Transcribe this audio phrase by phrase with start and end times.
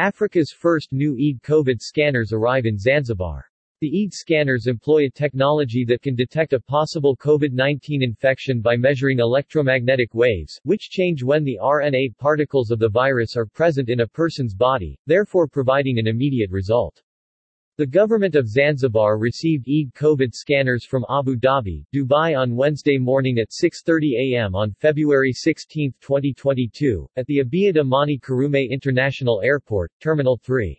[0.00, 3.44] Africa's first new EID COVID scanners arrive in Zanzibar.
[3.82, 9.18] The EID scanners employ a technology that can detect a possible COVID-19 infection by measuring
[9.18, 14.08] electromagnetic waves, which change when the RNA particles of the virus are present in a
[14.08, 17.02] person's body, therefore providing an immediate result.
[17.80, 23.38] The government of Zanzibar received EID COVID scanners from Abu Dhabi, Dubai on Wednesday morning
[23.38, 30.36] at 6.30 am on February 16, 2022, at the Abeid Amani Karume International Airport, Terminal
[30.44, 30.78] 3.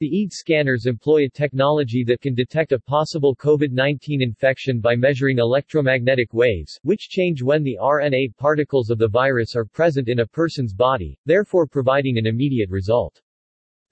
[0.00, 5.38] The EID scanners employ a technology that can detect a possible COVID-19 infection by measuring
[5.38, 10.26] electromagnetic waves, which change when the RNA particles of the virus are present in a
[10.26, 13.22] person's body, therefore providing an immediate result.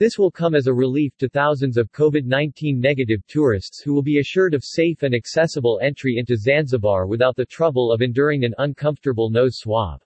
[0.01, 4.20] This will come as a relief to thousands of COVID-19 negative tourists who will be
[4.20, 9.29] assured of safe and accessible entry into Zanzibar without the trouble of enduring an uncomfortable
[9.29, 10.01] nose swab.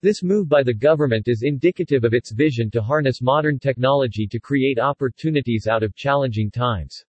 [0.00, 4.40] This move by the government is indicative of its vision to harness modern technology to
[4.40, 7.04] create opportunities out of challenging times.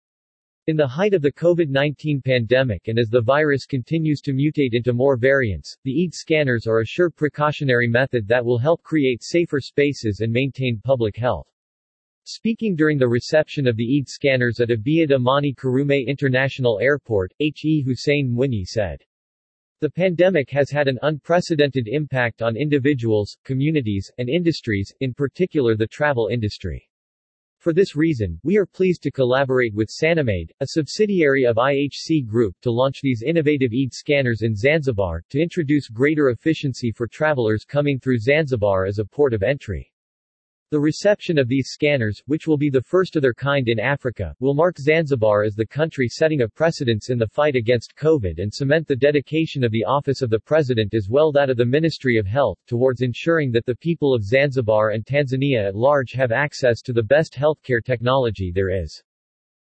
[0.68, 4.92] In the height of the COVID-19 pandemic and as the virus continues to mutate into
[4.92, 9.62] more variants, the EID scanners are a sure precautionary method that will help create safer
[9.62, 11.48] spaces and maintain public health.
[12.24, 17.82] Speaking during the reception of the EID scanners at Abeid Amani Karume International Airport, H.E.
[17.82, 19.04] Hussein Mwinyi said.
[19.80, 25.88] The pandemic has had an unprecedented impact on individuals, communities, and industries, in particular the
[25.88, 26.88] travel industry.
[27.58, 32.56] For this reason, we are pleased to collaborate with Sanimed, a subsidiary of IHC Group
[32.62, 38.00] to launch these innovative EID scanners in Zanzibar, to introduce greater efficiency for travelers coming
[38.00, 39.92] through Zanzibar as a port of entry.
[40.72, 44.34] The reception of these scanners, which will be the first of their kind in Africa,
[44.40, 48.54] will mark Zanzibar as the country setting a precedence in the fight against COVID and
[48.54, 52.16] cement the dedication of the Office of the President as well that of the Ministry
[52.16, 56.82] of Health, towards ensuring that the people of Zanzibar and Tanzania at large have access
[56.84, 59.04] to the best healthcare technology there is.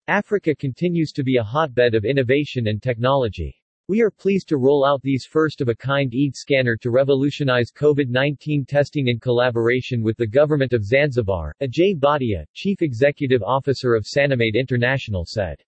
[0.09, 3.58] Africa continues to be a hotbed of innovation and technology.
[3.89, 9.19] We are pleased to roll out these first-of-a-kind EID scanner to revolutionize COVID-19 testing in
[9.19, 15.63] collaboration with the government of Zanzibar, Ajay Bhatia, Chief Executive Officer of Sanimed International said.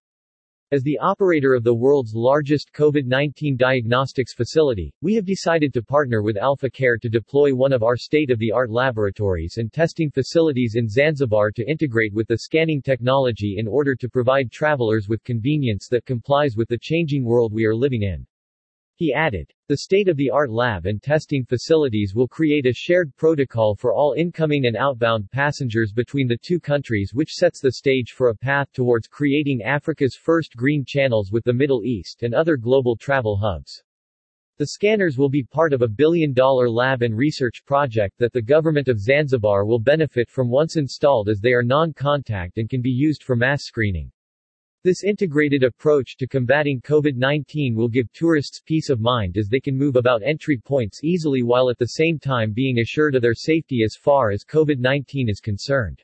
[0.72, 6.22] As the operator of the world's largest COVID-19 diagnostics facility, we have decided to partner
[6.22, 11.50] with Alpha Care to deploy one of our state-of-the-art laboratories and testing facilities in Zanzibar
[11.50, 16.56] to integrate with the scanning technology in order to provide travelers with convenience that complies
[16.56, 18.26] with the changing world we are living in.
[18.94, 24.12] He added, the state-of-the-art lab and testing facilities will create a shared protocol for all
[24.12, 28.70] incoming and outbound passengers between the two countries which sets the stage for a path
[28.74, 33.82] towards creating Africa's first green channels with the Middle East and other global travel hubs.
[34.58, 38.88] The scanners will be part of a billion-dollar lab and research project that the government
[38.88, 43.22] of Zanzibar will benefit from once installed as they are non-contact and can be used
[43.22, 44.12] for mass screening.
[44.84, 49.78] This integrated approach to combating COVID-19 will give tourists peace of mind as they can
[49.78, 53.84] move about entry points easily while at the same time being assured of their safety
[53.84, 56.02] as far as COVID-19 is concerned.